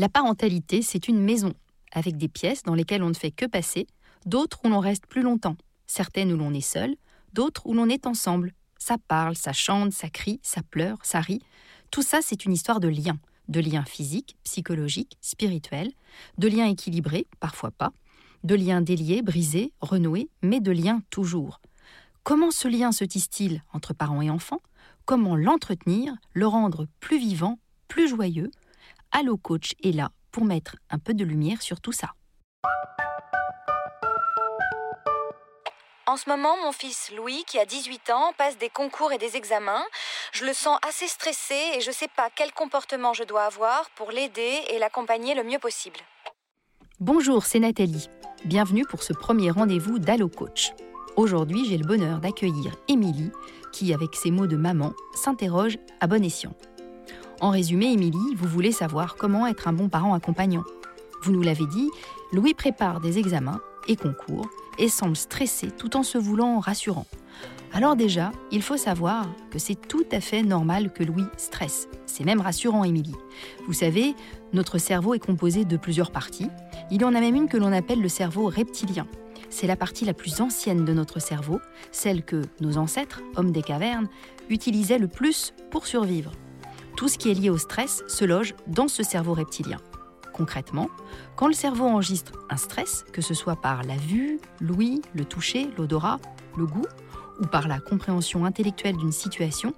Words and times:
La 0.00 0.08
parentalité, 0.08 0.80
c'est 0.80 1.08
une 1.08 1.20
maison, 1.20 1.52
avec 1.92 2.16
des 2.16 2.28
pièces 2.28 2.62
dans 2.62 2.72
lesquelles 2.72 3.02
on 3.02 3.10
ne 3.10 3.14
fait 3.14 3.30
que 3.30 3.44
passer, 3.44 3.86
d'autres 4.24 4.60
où 4.64 4.70
l'on 4.70 4.80
reste 4.80 5.06
plus 5.06 5.20
longtemps, 5.20 5.58
certaines 5.86 6.32
où 6.32 6.38
l'on 6.38 6.54
est 6.54 6.62
seul, 6.62 6.96
d'autres 7.34 7.66
où 7.66 7.74
l'on 7.74 7.86
est 7.86 8.06
ensemble. 8.06 8.54
Ça 8.78 8.96
parle, 9.08 9.36
ça 9.36 9.52
chante, 9.52 9.92
ça 9.92 10.08
crie, 10.08 10.40
ça 10.42 10.62
pleure, 10.62 10.96
ça 11.02 11.20
rit. 11.20 11.42
Tout 11.90 12.00
ça, 12.00 12.20
c'est 12.22 12.46
une 12.46 12.54
histoire 12.54 12.80
de 12.80 12.88
liens, 12.88 13.18
de 13.48 13.60
liens 13.60 13.84
physiques, 13.84 14.38
psychologiques, 14.42 15.18
spirituels, 15.20 15.92
de 16.38 16.48
liens 16.48 16.70
équilibrés, 16.70 17.26
parfois 17.38 17.70
pas, 17.70 17.92
de 18.42 18.54
liens 18.54 18.80
déliés, 18.80 19.20
brisés, 19.20 19.74
renoués, 19.82 20.30
mais 20.40 20.60
de 20.60 20.72
liens 20.72 21.02
toujours. 21.10 21.60
Comment 22.22 22.52
ce 22.52 22.68
lien 22.68 22.92
se 22.92 23.04
tisse-t-il 23.04 23.62
entre 23.74 23.92
parents 23.92 24.22
et 24.22 24.30
enfants? 24.30 24.62
Comment 25.04 25.36
l'entretenir, 25.36 26.14
le 26.32 26.46
rendre 26.46 26.86
plus 27.00 27.18
vivant, 27.18 27.58
plus 27.86 28.08
joyeux 28.08 28.50
Allo 29.12 29.36
Coach 29.36 29.72
est 29.82 29.90
là 29.90 30.10
pour 30.30 30.44
mettre 30.44 30.76
un 30.88 30.98
peu 30.98 31.14
de 31.14 31.24
lumière 31.24 31.62
sur 31.62 31.80
tout 31.80 31.90
ça. 31.90 32.10
En 36.06 36.16
ce 36.16 36.28
moment, 36.28 36.56
mon 36.64 36.70
fils 36.70 37.10
Louis, 37.16 37.44
qui 37.46 37.58
a 37.58 37.64
18 37.64 38.10
ans, 38.10 38.32
passe 38.38 38.56
des 38.58 38.68
concours 38.68 39.12
et 39.12 39.18
des 39.18 39.36
examens. 39.36 39.82
Je 40.32 40.44
le 40.44 40.52
sens 40.52 40.78
assez 40.88 41.08
stressé 41.08 41.54
et 41.76 41.80
je 41.80 41.88
ne 41.88 41.94
sais 41.94 42.08
pas 42.16 42.28
quel 42.34 42.52
comportement 42.52 43.12
je 43.12 43.24
dois 43.24 43.42
avoir 43.42 43.90
pour 43.96 44.12
l'aider 44.12 44.60
et 44.70 44.78
l'accompagner 44.78 45.34
le 45.34 45.42
mieux 45.42 45.58
possible. 45.58 45.98
Bonjour, 47.00 47.44
c'est 47.44 47.60
Nathalie. 47.60 48.08
Bienvenue 48.44 48.84
pour 48.86 49.02
ce 49.02 49.12
premier 49.12 49.50
rendez-vous 49.50 49.98
d'Allo 49.98 50.28
Coach. 50.28 50.70
Aujourd'hui, 51.16 51.64
j'ai 51.68 51.78
le 51.78 51.86
bonheur 51.86 52.20
d'accueillir 52.20 52.76
Émilie, 52.86 53.32
qui, 53.72 53.92
avec 53.92 54.14
ses 54.14 54.30
mots 54.30 54.46
de 54.46 54.56
maman, 54.56 54.92
s'interroge 55.14 55.78
à 56.00 56.06
bon 56.06 56.24
escient. 56.24 56.54
En 57.40 57.48
résumé, 57.48 57.90
Émilie, 57.90 58.34
vous 58.36 58.46
voulez 58.46 58.70
savoir 58.70 59.16
comment 59.16 59.46
être 59.46 59.66
un 59.66 59.72
bon 59.72 59.88
parent 59.88 60.12
accompagnant. 60.12 60.62
Vous 61.22 61.32
nous 61.32 61.40
l'avez 61.40 61.64
dit, 61.66 61.88
Louis 62.32 62.52
prépare 62.52 63.00
des 63.00 63.18
examens 63.18 63.60
et 63.88 63.96
concours 63.96 64.50
et 64.78 64.90
semble 64.90 65.16
stressé 65.16 65.70
tout 65.70 65.96
en 65.96 66.02
se 66.02 66.18
voulant 66.18 66.58
rassurant. 66.58 67.06
Alors 67.72 67.96
déjà, 67.96 68.30
il 68.52 68.60
faut 68.60 68.76
savoir 68.76 69.26
que 69.50 69.58
c'est 69.58 69.74
tout 69.74 70.04
à 70.12 70.20
fait 70.20 70.42
normal 70.42 70.92
que 70.92 71.02
Louis 71.02 71.24
stresse. 71.38 71.88
C'est 72.04 72.24
même 72.24 72.42
rassurant, 72.42 72.84
Émilie. 72.84 73.16
Vous 73.66 73.72
savez, 73.72 74.14
notre 74.52 74.76
cerveau 74.76 75.14
est 75.14 75.24
composé 75.24 75.64
de 75.64 75.78
plusieurs 75.78 76.10
parties. 76.10 76.50
Il 76.90 77.00
y 77.00 77.04
en 77.06 77.14
a 77.14 77.20
même 77.20 77.36
une 77.36 77.48
que 77.48 77.56
l'on 77.56 77.72
appelle 77.72 78.02
le 78.02 78.08
cerveau 78.10 78.48
reptilien. 78.48 79.06
C'est 79.48 79.66
la 79.66 79.76
partie 79.76 80.04
la 80.04 80.14
plus 80.14 80.42
ancienne 80.42 80.84
de 80.84 80.92
notre 80.92 81.20
cerveau, 81.20 81.58
celle 81.90 82.22
que 82.22 82.42
nos 82.60 82.76
ancêtres, 82.76 83.22
hommes 83.36 83.52
des 83.52 83.62
cavernes, 83.62 84.08
utilisaient 84.50 84.98
le 84.98 85.08
plus 85.08 85.54
pour 85.70 85.86
survivre. 85.86 86.32
Tout 87.00 87.08
ce 87.08 87.16
qui 87.16 87.30
est 87.30 87.34
lié 87.34 87.48
au 87.48 87.56
stress 87.56 88.04
se 88.08 88.26
loge 88.26 88.54
dans 88.66 88.86
ce 88.86 89.02
cerveau 89.02 89.32
reptilien. 89.32 89.78
Concrètement, 90.34 90.90
quand 91.34 91.46
le 91.46 91.54
cerveau 91.54 91.86
enregistre 91.86 92.32
un 92.50 92.58
stress, 92.58 93.06
que 93.10 93.22
ce 93.22 93.32
soit 93.32 93.56
par 93.56 93.84
la 93.84 93.96
vue, 93.96 94.38
l'ouïe, 94.60 95.00
le 95.14 95.24
toucher, 95.24 95.70
l'odorat, 95.78 96.18
le 96.58 96.66
goût, 96.66 96.84
ou 97.40 97.46
par 97.46 97.68
la 97.68 97.80
compréhension 97.80 98.44
intellectuelle 98.44 98.98
d'une 98.98 99.12
situation, 99.12 99.72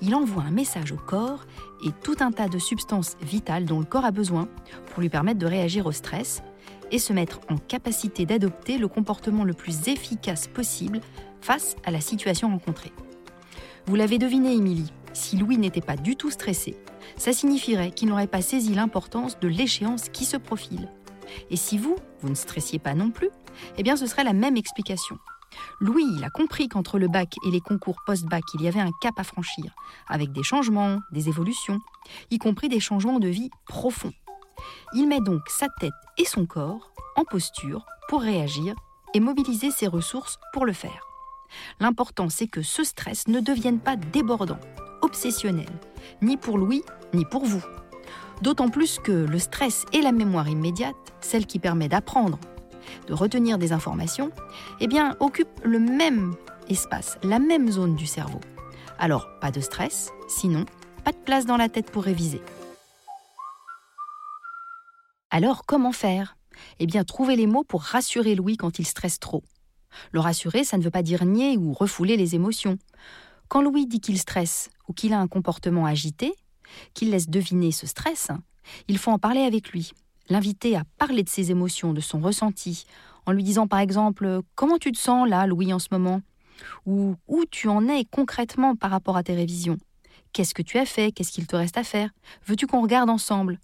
il 0.00 0.14
envoie 0.14 0.42
un 0.42 0.50
message 0.52 0.90
au 0.90 0.96
corps 0.96 1.44
et 1.84 1.90
tout 2.02 2.16
un 2.20 2.32
tas 2.32 2.48
de 2.48 2.58
substances 2.58 3.18
vitales 3.20 3.66
dont 3.66 3.80
le 3.80 3.84
corps 3.84 4.06
a 4.06 4.10
besoin 4.10 4.48
pour 4.86 5.02
lui 5.02 5.10
permettre 5.10 5.40
de 5.40 5.46
réagir 5.46 5.84
au 5.84 5.92
stress 5.92 6.42
et 6.90 6.98
se 6.98 7.12
mettre 7.12 7.40
en 7.50 7.58
capacité 7.58 8.24
d'adopter 8.24 8.78
le 8.78 8.88
comportement 8.88 9.44
le 9.44 9.52
plus 9.52 9.88
efficace 9.88 10.46
possible 10.46 11.02
face 11.42 11.76
à 11.84 11.90
la 11.90 12.00
situation 12.00 12.48
rencontrée. 12.48 12.92
Vous 13.84 13.96
l'avez 13.96 14.16
deviné, 14.16 14.54
Émilie, 14.54 14.90
si 15.14 15.36
Louis 15.36 15.56
n'était 15.56 15.80
pas 15.80 15.96
du 15.96 16.16
tout 16.16 16.30
stressé, 16.30 16.76
ça 17.16 17.32
signifierait 17.32 17.92
qu'il 17.92 18.08
n'aurait 18.08 18.26
pas 18.26 18.42
saisi 18.42 18.74
l'importance 18.74 19.38
de 19.38 19.48
l'échéance 19.48 20.08
qui 20.08 20.24
se 20.24 20.36
profile. 20.36 20.90
Et 21.50 21.56
si 21.56 21.78
vous, 21.78 21.96
vous 22.20 22.28
ne 22.28 22.34
stressiez 22.34 22.78
pas 22.78 22.94
non 22.94 23.10
plus, 23.10 23.30
eh 23.78 23.82
bien 23.82 23.96
ce 23.96 24.06
serait 24.06 24.24
la 24.24 24.32
même 24.32 24.56
explication. 24.56 25.16
Louis, 25.80 26.04
il 26.16 26.24
a 26.24 26.30
compris 26.30 26.68
qu'entre 26.68 26.98
le 26.98 27.08
bac 27.08 27.36
et 27.46 27.50
les 27.50 27.60
concours 27.60 28.02
post-bac, 28.06 28.42
il 28.54 28.62
y 28.62 28.68
avait 28.68 28.80
un 28.80 28.90
cap 29.00 29.14
à 29.18 29.24
franchir, 29.24 29.72
avec 30.08 30.32
des 30.32 30.42
changements, 30.42 30.98
des 31.12 31.28
évolutions, 31.28 31.78
y 32.30 32.38
compris 32.38 32.68
des 32.68 32.80
changements 32.80 33.20
de 33.20 33.28
vie 33.28 33.50
profonds. 33.66 34.12
Il 34.94 35.06
met 35.06 35.20
donc 35.20 35.42
sa 35.48 35.68
tête 35.80 35.92
et 36.18 36.24
son 36.24 36.46
corps 36.46 36.92
en 37.16 37.24
posture 37.24 37.86
pour 38.08 38.22
réagir 38.22 38.74
et 39.14 39.20
mobiliser 39.20 39.70
ses 39.70 39.86
ressources 39.86 40.38
pour 40.52 40.66
le 40.66 40.72
faire. 40.72 41.06
L'important, 41.78 42.28
c'est 42.28 42.48
que 42.48 42.62
ce 42.62 42.82
stress 42.82 43.28
ne 43.28 43.38
devienne 43.40 43.78
pas 43.78 43.94
débordant, 43.96 44.58
ni 46.22 46.36
pour 46.36 46.58
Louis, 46.58 46.82
ni 47.12 47.24
pour 47.24 47.44
vous. 47.44 47.62
D'autant 48.42 48.68
plus 48.68 48.98
que 48.98 49.12
le 49.12 49.38
stress 49.38 49.84
et 49.92 50.02
la 50.02 50.12
mémoire 50.12 50.48
immédiate, 50.48 50.96
celle 51.20 51.46
qui 51.46 51.58
permet 51.58 51.88
d'apprendre, 51.88 52.38
de 53.06 53.14
retenir 53.14 53.58
des 53.58 53.72
informations, 53.72 54.30
eh 54.80 54.88
occupent 55.20 55.60
le 55.62 55.78
même 55.78 56.34
espace, 56.68 57.18
la 57.22 57.38
même 57.38 57.70
zone 57.70 57.94
du 57.94 58.06
cerveau. 58.06 58.40
Alors, 58.98 59.28
pas 59.40 59.50
de 59.50 59.60
stress, 59.60 60.10
sinon, 60.28 60.64
pas 61.04 61.12
de 61.12 61.16
place 61.16 61.46
dans 61.46 61.56
la 61.56 61.68
tête 61.68 61.90
pour 61.90 62.04
réviser. 62.04 62.42
Alors, 65.30 65.64
comment 65.66 65.92
faire? 65.92 66.36
Eh 66.78 66.86
bien, 66.86 67.04
trouver 67.04 67.36
les 67.36 67.46
mots 67.46 67.64
pour 67.64 67.82
rassurer 67.82 68.34
Louis 68.34 68.56
quand 68.56 68.78
il 68.78 68.86
stresse 68.86 69.18
trop. 69.18 69.42
Le 70.12 70.20
rassurer, 70.20 70.64
ça 70.64 70.78
ne 70.78 70.82
veut 70.82 70.90
pas 70.90 71.02
dire 71.02 71.24
nier 71.24 71.56
ou 71.56 71.72
refouler 71.72 72.16
les 72.16 72.34
émotions. 72.34 72.78
Quand 73.48 73.62
Louis 73.62 73.86
dit 73.86 74.00
qu'il 74.00 74.18
stresse 74.18 74.70
ou 74.88 74.92
qu'il 74.92 75.12
a 75.12 75.20
un 75.20 75.28
comportement 75.28 75.86
agité, 75.86 76.34
qu'il 76.94 77.10
laisse 77.10 77.28
deviner 77.28 77.72
ce 77.72 77.86
stress, 77.86 78.30
il 78.88 78.98
faut 78.98 79.10
en 79.10 79.18
parler 79.18 79.42
avec 79.42 79.70
lui, 79.70 79.92
l'inviter 80.28 80.76
à 80.76 80.84
parler 80.98 81.22
de 81.22 81.28
ses 81.28 81.50
émotions, 81.50 81.92
de 81.92 82.00
son 82.00 82.20
ressenti, 82.20 82.86
en 83.26 83.32
lui 83.32 83.42
disant 83.42 83.66
par 83.66 83.80
exemple 83.80 84.40
Comment 84.54 84.78
tu 84.78 84.92
te 84.92 84.98
sens 84.98 85.28
là, 85.28 85.46
Louis, 85.46 85.72
en 85.72 85.78
ce 85.78 85.88
moment? 85.90 86.20
Ou 86.86 87.16
où 87.26 87.44
tu 87.50 87.68
en 87.68 87.88
es 87.88 88.04
concrètement 88.04 88.76
par 88.76 88.90
rapport 88.90 89.16
à 89.16 89.22
tes 89.22 89.34
révisions? 89.34 89.78
Qu'est-ce 90.32 90.54
que 90.54 90.62
tu 90.62 90.78
as 90.78 90.86
fait? 90.86 91.12
Qu'est-ce 91.12 91.32
qu'il 91.32 91.46
te 91.46 91.56
reste 91.56 91.78
à 91.78 91.84
faire? 91.84 92.10
Veux-tu 92.46 92.66
qu'on 92.66 92.82
regarde 92.82 93.10
ensemble? 93.10 93.58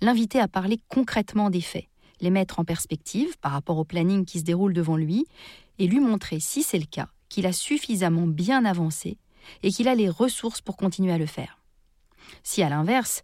L'inviter 0.00 0.40
à 0.40 0.48
parler 0.48 0.80
concrètement 0.88 1.50
des 1.50 1.60
faits, 1.60 1.86
les 2.20 2.30
mettre 2.30 2.58
en 2.58 2.64
perspective 2.64 3.36
par 3.40 3.52
rapport 3.52 3.78
au 3.78 3.84
planning 3.84 4.24
qui 4.24 4.38
se 4.38 4.44
déroule 4.44 4.72
devant 4.72 4.96
lui, 4.96 5.26
et 5.78 5.86
lui 5.86 6.00
montrer, 6.00 6.40
si 6.40 6.62
c'est 6.62 6.78
le 6.78 6.86
cas, 6.86 7.08
qu'il 7.28 7.46
a 7.46 7.52
suffisamment 7.52 8.26
bien 8.26 8.64
avancé 8.64 9.18
et 9.62 9.70
qu'il 9.70 9.88
a 9.88 9.94
les 9.94 10.08
ressources 10.08 10.60
pour 10.60 10.76
continuer 10.76 11.12
à 11.12 11.18
le 11.18 11.26
faire. 11.26 11.58
Si 12.42 12.62
à 12.62 12.68
l'inverse, 12.68 13.22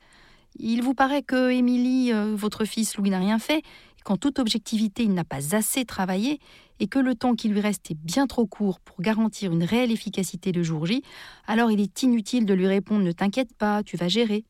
il 0.56 0.82
vous 0.82 0.94
paraît 0.94 1.22
que 1.22 1.50
Émilie, 1.50 2.12
euh, 2.12 2.34
votre 2.34 2.64
fils 2.64 2.97
Louis, 2.97 3.10
n'a 3.10 3.19
rien 3.19 3.38
fait, 3.38 3.62
qu'en 4.04 4.16
toute 4.16 4.38
objectivité 4.38 5.03
il 5.04 5.14
n'a 5.14 5.25
pas 5.25 5.54
assez 5.54 5.84
travaillé, 5.84 6.41
et 6.80 6.86
que 6.86 6.98
le 6.98 7.14
temps 7.14 7.34
qui 7.34 7.48
lui 7.48 7.60
reste 7.60 7.91
est 7.91 7.98
bien 7.98 8.26
trop 8.26 8.47
court 8.47 8.80
pour 8.80 9.00
garantir 9.03 9.53
une 9.53 9.64
réelle 9.64 9.92
efficacité 9.92 10.50
le 10.50 10.62
jour 10.62 10.86
J, 10.86 11.03
alors 11.47 11.70
il 11.70 11.80
est 11.80 12.03
inutile 12.03 12.47
de 12.47 12.54
lui 12.54 12.66
répondre 12.66 13.04
Ne 13.04 13.12
t'inquiète 13.12 13.54
pas, 13.54 13.82
tu 13.82 13.97
vas 13.97 14.09
gérer. 14.09 14.44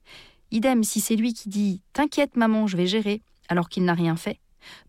Idem 0.53 0.85
si 0.85 1.01
c'est 1.01 1.17
lui 1.17 1.35
qui 1.35 1.49
dit 1.49 1.83
T'inquiète 1.93 2.37
maman, 2.37 2.67
je 2.67 2.77
vais 2.77 2.87
gérer, 2.87 3.23
alors 3.49 3.69
qu'il 3.69 3.85
n'a 3.85 3.95
rien 3.95 4.17
fait. 4.17 4.39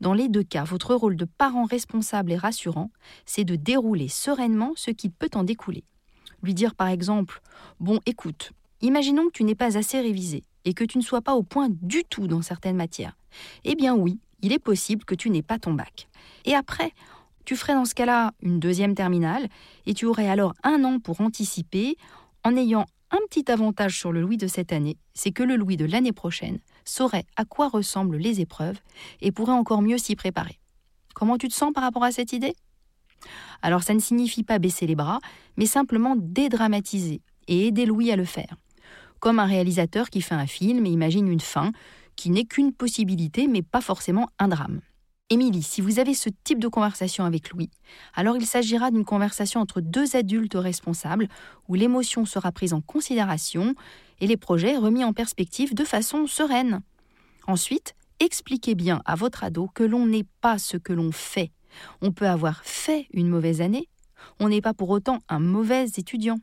Dans 0.01 0.13
les 0.13 0.29
deux 0.29 0.44
cas, 0.44 0.63
votre 0.63 0.94
rôle 0.94 1.15
de 1.15 1.25
parent 1.25 1.65
responsable 1.65 2.31
et 2.31 2.38
rassurant, 2.38 2.91
c'est 3.25 3.44
de 3.45 3.55
dérouler 3.55 4.07
sereinement 4.07 4.73
ce 4.75 4.91
qui 4.91 5.09
peut 5.09 5.29
en 5.33 5.44
découler. 5.44 5.83
Lui 6.43 6.53
dire 6.53 6.75
par 6.75 6.88
exemple 6.88 7.41
Bon, 7.79 7.99
écoute, 8.05 8.51
imaginons 8.81 9.27
que 9.27 9.31
tu 9.33 9.43
n'aies 9.43 9.55
pas 9.55 9.77
assez 9.77 9.99
révisé 9.99 10.43
et 10.65 10.73
que 10.73 10.83
tu 10.83 10.97
ne 10.97 11.03
sois 11.03 11.21
pas 11.21 11.35
au 11.35 11.43
point 11.43 11.69
du 11.69 12.03
tout 12.03 12.27
dans 12.27 12.41
certaines 12.41 12.75
matières. 12.75 13.17
Eh 13.63 13.75
bien 13.75 13.95
oui, 13.95 14.19
il 14.41 14.53
est 14.53 14.59
possible 14.59 15.05
que 15.05 15.15
tu 15.15 15.29
n'aies 15.29 15.41
pas 15.41 15.59
ton 15.59 15.73
bac. 15.73 16.07
Et 16.45 16.55
après, 16.55 16.93
tu 17.45 17.55
ferais 17.55 17.73
dans 17.73 17.85
ce 17.85 17.95
cas-là 17.95 18.33
une 18.41 18.59
deuxième 18.59 18.95
terminale 18.95 19.47
et 19.85 19.93
tu 19.93 20.05
aurais 20.05 20.29
alors 20.29 20.53
un 20.63 20.83
an 20.83 20.99
pour 20.99 21.21
anticiper 21.21 21.97
en 22.43 22.55
ayant 22.55 22.85
un 23.11 23.19
petit 23.29 23.51
avantage 23.51 23.99
sur 23.99 24.11
le 24.11 24.21
Louis 24.21 24.38
de 24.38 24.47
cette 24.47 24.71
année, 24.71 24.97
c'est 25.13 25.31
que 25.31 25.43
le 25.43 25.55
Louis 25.55 25.77
de 25.77 25.85
l'année 25.85 26.13
prochaine 26.13 26.59
saurait 26.85 27.25
à 27.35 27.45
quoi 27.45 27.67
ressemblent 27.67 28.17
les 28.17 28.39
épreuves 28.39 28.79
et 29.19 29.31
pourrait 29.31 29.51
encore 29.51 29.81
mieux 29.81 29.97
s'y 29.97 30.15
préparer. 30.15 30.59
Comment 31.13 31.38
tu 31.38 31.49
te 31.49 31.53
sens 31.53 31.73
par 31.73 31.83
rapport 31.83 32.03
à 32.03 32.11
cette 32.11 32.33
idée? 32.33 32.55
Alors 33.61 33.83
ça 33.83 33.93
ne 33.93 33.99
signifie 33.99 34.43
pas 34.43 34.59
baisser 34.59 34.87
les 34.87 34.95
bras, 34.95 35.19
mais 35.57 35.65
simplement 35.65 36.15
dédramatiser 36.17 37.21
et 37.47 37.67
aider 37.67 37.85
Louis 37.85 38.11
à 38.11 38.15
le 38.15 38.25
faire. 38.25 38.55
comme 39.19 39.39
un 39.39 39.45
réalisateur 39.45 40.09
qui 40.09 40.21
fait 40.21 40.35
un 40.35 40.47
film 40.47 40.85
et 40.85 40.89
imagine 40.89 41.27
une 41.27 41.39
fin, 41.39 41.71
qui 42.15 42.31
n'est 42.31 42.45
qu'une 42.45 42.73
possibilité 42.73 43.47
mais 43.47 43.61
pas 43.61 43.81
forcément 43.81 44.27
un 44.39 44.47
drame. 44.47 44.81
Émilie, 45.29 45.63
si 45.63 45.79
vous 45.79 45.99
avez 45.99 46.13
ce 46.13 46.29
type 46.43 46.59
de 46.59 46.67
conversation 46.67 47.23
avec 47.23 47.51
Louis, 47.51 47.69
alors 48.15 48.35
il 48.35 48.45
s'agira 48.45 48.91
d'une 48.91 49.05
conversation 49.05 49.61
entre 49.61 49.79
deux 49.79 50.17
adultes 50.17 50.55
responsables 50.55 51.29
où 51.69 51.75
l'émotion 51.75 52.25
sera 52.25 52.51
prise 52.51 52.73
en 52.73 52.81
considération 52.81 53.75
et 54.19 54.27
les 54.27 54.37
projets 54.37 54.75
remis 54.75 55.05
en 55.05 55.13
perspective 55.13 55.73
de 55.73 55.85
façon 55.85 56.27
sereine. 56.27 56.81
Ensuite, 57.47 57.93
expliquez 58.19 58.75
bien 58.75 59.01
à 59.05 59.15
votre 59.15 59.43
ado 59.43 59.69
que 59.73 59.83
l'on 59.83 60.05
n'est 60.05 60.27
pas 60.41 60.57
ce 60.57 60.75
que 60.77 60.93
l'on 60.93 61.11
fait. 61.11 61.51
On 62.01 62.12
peut 62.12 62.27
avoir 62.27 62.63
fait 62.63 63.07
une 63.13 63.29
mauvaise 63.29 63.62
année, 63.62 63.88
on 64.39 64.50
n'est 64.50 64.62
pas 64.62 64.73
pour 64.73 64.89
autant 64.89 65.19
un 65.29 65.39
mauvais 65.39 65.85
étudiant, 65.97 66.39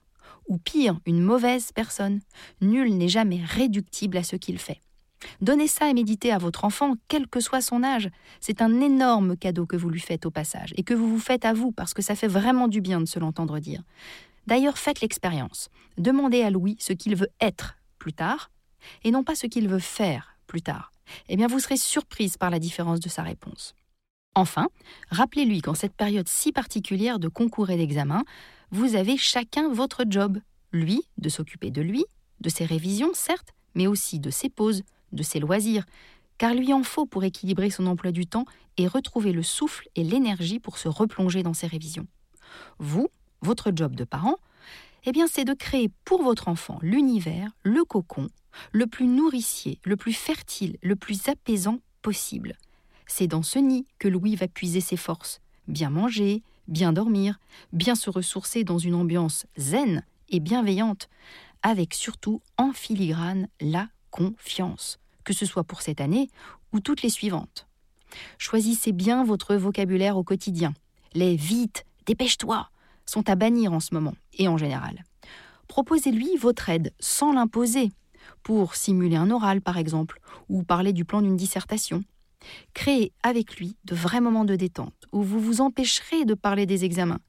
ou 0.49 0.59
pire, 0.59 0.99
une 1.07 1.21
mauvaise 1.21 1.73
personne. 1.73 2.21
Nul 2.61 2.97
n'est 2.97 3.09
jamais 3.09 3.43
réductible 3.45 4.17
à 4.17 4.23
ce 4.23 4.37
qu'il 4.37 4.59
fait. 4.59 4.81
Donnez 5.41 5.67
ça 5.67 5.89
et 5.89 5.95
méditer 5.95 6.33
à 6.33 6.39
votre 6.39 6.65
enfant, 6.65 6.95
quel 7.09 7.27
que 7.27 7.41
soit 7.41 7.61
son 7.61 7.83
âge. 7.83 8.09
C'est 8.41 8.63
un 8.63 8.81
énorme 8.81 9.37
cadeau 9.37 9.67
que 9.67 9.77
vous 9.77 9.91
lui 9.91 10.01
faites 10.01 10.27
au 10.27 10.31
passage, 10.31 10.73
et 10.77 10.85
que 10.85 10.95
vous 10.95 11.09
vous 11.09 11.21
faites 11.21 11.45
à 11.45 11.53
vous, 11.53 11.73
parce 11.73 11.93
que 11.93 12.03
ça 12.03 12.15
fait 12.15 12.29
vraiment 12.29 12.69
du 12.69 12.81
bien 12.81 13.01
de 13.01 13.07
se 13.07 13.19
l'entendre 13.19 13.59
dire. 13.59 13.83
D'ailleurs, 14.47 14.79
faites 14.79 15.01
l'expérience. 15.01 15.69
Demandez 15.99 16.43
à 16.43 16.51
Louis 16.51 16.77
ce 16.79 16.93
qu'il 16.93 17.17
veut 17.17 17.31
être 17.41 17.77
plus 17.99 18.13
tard, 18.13 18.51
et 19.03 19.11
non 19.11 19.25
pas 19.25 19.35
ce 19.35 19.47
qu'il 19.47 19.69
veut 19.69 19.81
faire 19.81 20.37
plus 20.47 20.63
tard. 20.63 20.93
Eh 21.29 21.37
bien, 21.37 21.49
vous 21.49 21.59
serez 21.59 21.77
surprise 21.77 22.37
par 22.37 22.51
la 22.51 22.59
différence 22.59 23.01
de 23.01 23.09
sa 23.09 23.23
réponse. 23.23 23.75
Enfin, 24.39 24.69
rappelez-lui 25.11 25.63
qu'en 25.63 25.75
cette 25.75 25.97
période 25.97 26.29
si 26.29 26.53
particulière 26.53 27.19
de 27.19 27.27
concours 27.27 27.71
et 27.71 27.77
d'examen, 27.77 28.23
vous 28.71 28.95
avez 28.95 29.17
chacun 29.17 29.69
votre 29.69 30.05
job. 30.09 30.39
Lui, 30.71 31.03
de 31.17 31.29
s'occuper 31.29 31.73
de 31.73 31.83
lui, 31.83 32.05
de 32.41 32.49
ses 32.49 32.65
révisions, 32.65 33.11
certes, 33.15 33.53
mais 33.75 33.89
aussi 33.89 34.21
de 34.21 34.31
ses 34.31 34.49
pauses, 34.49 34.85
de 35.11 35.25
ses 35.25 35.41
loisirs, 35.41 35.87
car 36.39 36.55
lui 36.55 36.73
en 36.73 36.85
faut 36.85 37.05
pour 37.05 37.25
équilibrer 37.25 37.69
son 37.71 37.87
emploi 37.87 38.13
du 38.13 38.29
temps 38.29 38.45
et 38.77 38.87
retrouver 38.87 39.33
le 39.33 39.43
souffle 39.43 39.89
et 39.97 40.05
l'énergie 40.05 40.61
pour 40.61 40.79
se 40.79 40.87
replonger 40.87 41.43
dans 41.43 41.53
ses 41.53 41.67
révisions. 41.67 42.07
Vous, 42.79 43.09
votre 43.43 43.73
job 43.75 43.97
de 43.97 44.05
parent, 44.05 44.37
eh 45.05 45.11
bien 45.11 45.27
c'est 45.27 45.47
de 45.47 45.53
créer 45.53 45.91
pour 46.05 46.23
votre 46.23 46.47
enfant 46.47 46.79
l'univers, 46.81 47.51
le 47.65 47.85
cocon, 47.85 48.29
le 48.71 48.87
plus 48.87 49.09
nourricier, 49.09 49.81
le 49.83 49.97
plus 49.97 50.13
fertile, 50.13 50.77
le 50.81 50.95
plus 50.95 51.29
apaisant 51.29 51.81
possible. 52.03 52.57
C'est 53.09 53.27
dans 53.27 53.43
ce 53.43 53.59
nid 53.59 53.87
que 53.99 54.07
Louis 54.07 54.37
va 54.37 54.47
puiser 54.47 54.81
ses 54.81 54.97
forces, 54.97 55.41
bien 55.67 55.91
manger, 55.91 56.43
bien 56.69 56.93
dormir, 56.93 57.41
bien 57.73 57.97
se 57.97 58.11
ressourcer 58.11 58.63
dans 58.63 58.79
une 58.79 58.95
ambiance 58.95 59.47
zen 59.57 60.05
et 60.29 60.39
bienveillante, 60.39 61.09
avec 61.63 61.95
surtout 61.95 62.41
en 62.59 62.73
filigrane 62.73 63.49
la 63.61 63.89
confiance, 64.11 65.01
que 65.25 65.33
ce 65.33 65.47
soit 65.47 65.65
pour 65.65 65.83
cette 65.83 66.01
année 66.01 66.29
ou 66.73 66.79
toutes 66.79 67.03
les 67.03 67.11
suivantes. 67.11 67.67
Choisissez 68.37 68.93
bien 68.93 69.25
votre 69.25 69.57
vocabulaire 69.57 70.17
au 70.17 70.23
quotidien. 70.23 70.75
Les 71.15 71.35
vite, 71.35 71.85
dépêche-toi 72.07 72.69
sont 73.09 73.31
à 73.31 73.37
bannir 73.37 73.73
en 73.73 73.81
ce 73.81 73.95
moment 73.95 74.15
et 74.35 74.49
en 74.49 74.59
général. 74.59 75.03
Proposez-lui 75.67 76.37
votre 76.37 76.69
aide 76.69 76.93
sans 77.01 77.33
l'imposer, 77.33 77.91
pour 78.43 78.75
simuler 78.75 79.17
un 79.17 79.31
oral 79.31 79.63
par 79.63 79.79
exemple, 79.79 80.21
ou 80.51 80.63
parler 80.63 80.93
du 80.93 81.07
plan 81.07 81.23
d'une 81.23 81.37
dissertation. 81.37 82.05
Créez 82.75 83.13
avec 83.23 83.57
lui 83.57 83.77
de 83.85 83.95
vrais 83.95 84.21
moments 84.21 84.45
de 84.45 84.57
détente 84.57 84.95
où 85.13 85.23
vous 85.23 85.41
vous 85.41 85.61
empêcherez 85.61 86.25
de 86.25 86.35
parler 86.35 86.67
des 86.67 86.85
examens. 86.85 87.21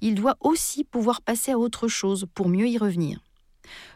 Il 0.00 0.14
doit 0.14 0.36
aussi 0.40 0.84
pouvoir 0.84 1.22
passer 1.22 1.52
à 1.52 1.58
autre 1.58 1.88
chose 1.88 2.26
pour 2.34 2.48
mieux 2.48 2.68
y 2.68 2.78
revenir. 2.78 3.20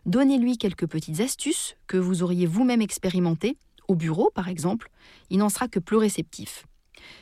Donnez-lui 0.07 0.59
quelques 0.59 0.87
petites 0.87 1.21
astuces 1.21 1.77
que 1.87 1.97
vous 1.97 2.23
auriez 2.23 2.47
vous-même 2.47 2.83
expérimentées, 2.83 3.57
au 3.89 3.95
bureau 3.95 4.31
par 4.35 4.49
exemple, 4.49 4.91
il 5.31 5.39
n'en 5.39 5.49
sera 5.49 5.69
que 5.69 5.79
plus 5.79 5.97
réceptif. 5.97 6.67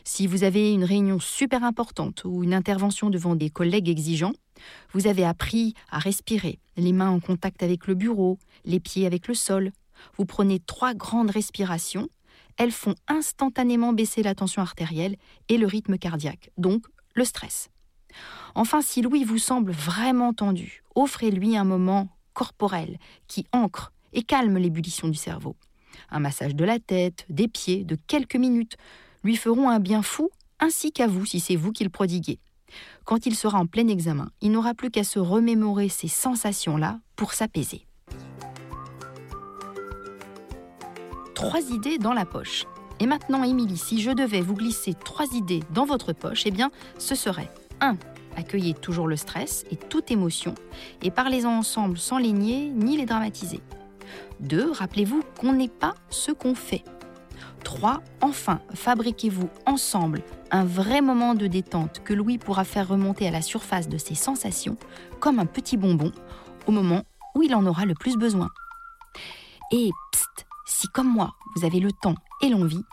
Si 0.05 0.27
vous 0.27 0.45
avez 0.45 0.73
une 0.73 0.85
réunion 0.85 1.21
super 1.21 1.65
importante 1.65 2.25
ou 2.25 2.43
une 2.43 2.55
intervention 2.55 3.11
devant 3.11 3.37
des 3.37 3.51
collègues 3.51 3.89
exigeants, 3.89 4.33
vous 4.93 5.07
avez 5.07 5.25
appris 5.25 5.75
à 5.91 5.99
respirer, 5.99 6.59
les 6.77 6.93
mains 6.93 7.11
en 7.11 7.21
contact 7.21 7.63
avec 7.63 7.87
le 7.87 7.95
bureau, 7.95 8.39
les 8.65 8.81
pieds 8.81 9.07
avec 9.07 9.29
le 9.29 9.35
sol. 9.35 9.73
Vous 10.17 10.25
prenez 10.25 10.61
trois 10.61 10.95
grandes 10.95 11.31
respirations, 11.31 12.09
elles 12.59 12.73
font 12.73 12.95
instantanément 13.07 13.93
baisser 13.93 14.23
la 14.23 14.35
tension 14.35 14.61
artérielle 14.61 15.17
et 15.49 15.57
le 15.57 15.67
rythme 15.67 15.97
cardiaque, 15.97 16.51
donc 16.59 16.85
le 17.15 17.25
stress. 17.25 17.71
Enfin, 18.55 18.83
si 18.83 19.01
Louis 19.01 19.25
vous 19.25 19.39
semble 19.39 19.73
vraiment 19.73 20.33
tendu, 20.33 20.83
offrez-lui 20.95 21.57
un 21.57 21.65
moment 21.65 22.09
corporel 22.35 22.99
qui 23.27 23.47
ancre 23.53 23.93
et 24.13 24.23
calme 24.23 24.59
l'ébullition 24.59 25.09
du 25.09 25.17
cerveau. 25.17 25.57
Un 26.11 26.21
massage 26.21 26.55
de 26.55 26.65
la 26.65 26.79
tête, 26.79 27.27
des 27.29 27.49
pieds, 27.49 27.85
de 27.85 27.97
quelques 28.07 28.37
minutes, 28.37 28.77
lui 29.25 29.37
feront 29.37 29.69
un 29.69 29.81
bien 29.81 30.03
fou, 30.03 30.31
ainsi 30.61 30.93
qu'à 30.93 31.07
vous 31.07 31.27
si 31.27 31.41
c'est 31.41 31.57
vous 31.57 31.73
qui 31.73 31.85
le 31.85 31.91
prodiguez. 31.91 32.39
Quand 33.05 33.27
il 33.27 33.35
sera 33.35 33.59
en 33.59 33.67
plein 33.67 33.89
examen, 33.89 34.31
il 34.41 34.53
n'aura 34.53 34.75
plus 34.75 34.91
qu'à 34.91 35.05
se 35.05 35.19
remémorer 35.19 35.89
ces 35.89 36.09
sensations-là 36.09 37.01
pour 37.17 37.33
s'apaiser. 37.33 37.88
Trois 41.39 41.61
idées 41.71 41.99
dans 41.99 42.15
la 42.15 42.25
poche. 42.25 42.67
Et 42.99 43.07
maintenant, 43.07 43.45
Émilie, 43.45 43.77
si 43.77 44.03
je 44.03 44.11
devais 44.11 44.41
vous 44.41 44.57
glisser 44.57 44.93
trois 44.93 45.27
idées 45.33 45.63
dans 45.71 45.85
votre 45.85 46.13
poche, 46.13 46.43
eh 46.47 46.51
bien, 46.51 46.73
ce 46.99 47.15
serait 47.15 47.49
1. 47.81 47.97
Accueillez 48.37 48.75
toujours 48.75 49.07
le 49.07 49.15
stress 49.15 49.65
et 49.71 49.77
toute 49.77 50.11
émotion 50.11 50.57
et 51.01 51.13
parlez-en 51.13 51.53
ensemble 51.53 51.97
sans 51.97 52.19
les 52.19 52.33
nier 52.33 52.73
ni 52.75 52.97
les 52.97 53.07
dramatiser. 53.07 53.61
2. 54.41 54.73
Rappelez-vous 54.73 55.23
qu'on 55.39 55.53
n'est 55.53 55.69
pas 55.69 55.95
ce 56.11 56.33
qu'on 56.33 56.57
fait. 56.57 56.83
3. 57.63 58.03
Enfin, 58.21 58.61
fabriquez-vous 58.75 59.49
ensemble 59.65 60.25
un 60.51 60.65
vrai 60.65 61.01
moment 61.03 61.37
de 61.37 61.47
détente 61.47 62.03
que 62.03 62.15
Louis 62.15 62.39
pourra 62.39 62.65
faire 62.65 62.89
remonter 62.89 63.29
à 63.29 63.31
la 63.31 63.43
surface 63.43 63.89
de 63.89 63.97
ses 63.97 64.17
sensations 64.17 64.77
comme 65.21 65.39
un 65.39 65.47
petit 65.47 65.77
bonbon 65.77 66.11
au 66.67 66.73
moment 66.73 67.05
où 67.37 67.45
il 67.45 67.55
en 67.55 67.65
aura 67.65 67.85
le 67.85 67.95
plus 67.95 68.17
besoin. 68.17 68.49
Et 69.71 69.91
psst, 70.11 70.48
si 70.69 70.87
comme 70.89 71.09
moi, 71.09 71.35
vous 71.57 71.65
avez 71.65 71.81
le 71.81 71.91
temps 71.91 72.15
et 72.43 72.51
l'envie, 72.51 72.85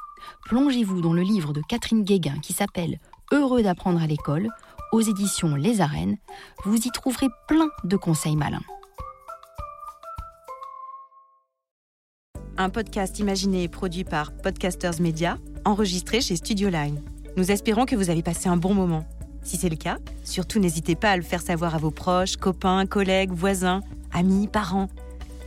plongez-vous 0.45 1.01
dans 1.01 1.13
le 1.13 1.21
livre 1.21 1.53
de 1.53 1.61
Catherine 1.61 2.03
Guéguin 2.03 2.39
qui 2.41 2.53
s'appelle 2.53 2.99
Heureux 3.31 3.61
d'apprendre 3.61 4.01
à 4.01 4.07
l'école 4.07 4.49
aux 4.91 5.01
éditions 5.01 5.55
Les 5.55 5.81
Arènes. 5.81 6.17
Vous 6.63 6.77
y 6.77 6.89
trouverez 6.89 7.27
plein 7.47 7.69
de 7.83 7.97
conseils 7.97 8.35
malins. 8.35 8.63
un 12.57 12.69
podcast 12.69 13.19
imaginé 13.19 13.63
et 13.63 13.67
produit 13.67 14.05
par 14.05 14.31
Podcasters 14.31 15.01
Media, 15.01 15.37
enregistré 15.65 16.21
chez 16.21 16.37
Studio 16.37 16.69
Line. 16.69 17.03
Nous 17.35 17.51
espérons 17.51 17.85
que 17.85 17.97
vous 17.97 18.09
avez 18.09 18.23
passé 18.23 18.47
un 18.47 18.55
bon 18.55 18.73
moment. 18.73 19.05
Si 19.43 19.57
c'est 19.57 19.67
le 19.67 19.75
cas, 19.75 19.97
surtout 20.23 20.59
n'hésitez 20.59 20.95
pas 20.95 21.11
à 21.11 21.17
le 21.17 21.21
faire 21.21 21.41
savoir 21.41 21.75
à 21.75 21.79
vos 21.79 21.91
proches, 21.91 22.37
copains, 22.37 22.85
collègues, 22.85 23.33
voisins, 23.33 23.81
amis, 24.13 24.47
parents, 24.47 24.87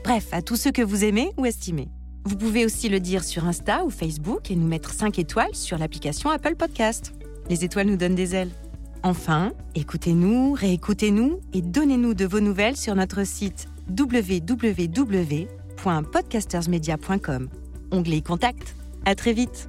bref, 0.04 0.28
à 0.32 0.42
tous 0.42 0.56
ceux 0.56 0.70
que 0.70 0.82
vous 0.82 1.02
aimez 1.02 1.32
ou 1.38 1.47
estimez. 1.47 1.88
Vous 2.25 2.37
pouvez 2.37 2.64
aussi 2.64 2.88
le 2.88 3.00
dire 3.00 3.25
sur 3.25 3.46
Insta 3.46 3.84
ou 3.84 3.90
Facebook 3.90 4.50
et 4.50 4.56
nous 4.56 4.66
mettre 4.66 4.92
5 4.92 5.18
étoiles 5.18 5.54
sur 5.54 5.78
l'application 5.78 6.30
Apple 6.30 6.56
Podcast. 6.56 7.14
Les 7.48 7.64
étoiles 7.64 7.87
nous 7.87 7.96
donnent 7.96 8.14
des 8.14 8.34
ailes. 8.34 8.50
Enfin, 9.02 9.52
écoutez-nous, 9.75 10.52
réécoutez-nous 10.52 11.40
et 11.52 11.62
donnez-nous 11.62 12.14
de 12.14 12.26
vos 12.26 12.40
nouvelles 12.40 12.76
sur 12.76 12.94
notre 12.94 13.25
site 13.25 13.68
www 13.88 15.48
www.podcastersmedia.com. 15.84 17.48
Onglet 17.90 18.20
Contact. 18.20 18.75
À 19.04 19.14
très 19.14 19.32
vite. 19.32 19.68